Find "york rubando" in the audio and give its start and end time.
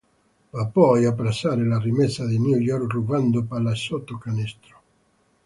2.57-3.43